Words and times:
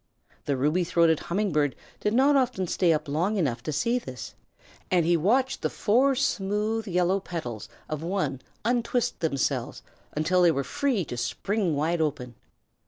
The 0.45 0.57
Ruby 0.57 0.83
throated 0.83 1.19
Humming 1.19 1.51
Bird 1.51 1.75
did 1.99 2.11
not 2.15 2.35
often 2.35 2.65
stay 2.65 2.91
up 2.91 3.07
long 3.07 3.37
enough 3.37 3.61
to 3.61 3.71
see 3.71 3.99
this, 3.99 4.33
and 4.89 5.05
he 5.05 5.15
watched 5.15 5.61
the 5.61 5.69
four 5.69 6.15
smooth 6.15 6.87
yellow 6.87 7.19
petals 7.19 7.69
of 7.87 8.01
one 8.01 8.41
untwist 8.65 9.19
themselves 9.19 9.83
until 10.13 10.41
they 10.41 10.49
were 10.51 10.63
free 10.63 11.05
to 11.05 11.17
spring 11.17 11.75
wide 11.75 12.01
open. 12.01 12.33